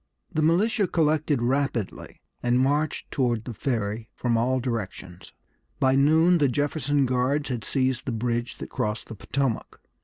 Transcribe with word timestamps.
The 0.33 0.41
militia 0.41 0.87
collected 0.87 1.43
rapidly, 1.43 2.21
and 2.41 2.59
marched 2.59 3.11
toward 3.11 3.45
the 3.45 3.53
Ferry 3.53 4.09
from 4.15 4.35
all 4.35 4.59
directions. 4.59 5.31
By 5.79 5.93
noon 5.93 6.39
the 6.39 6.47
Jefferson 6.47 7.05
Guards 7.05 7.49
had 7.49 7.63
seized 7.63 8.07
the 8.07 8.11
bridge 8.11 8.57
that 8.57 8.71
crossed 8.71 9.09
the 9.09 9.15
Potomac. 9.15 9.79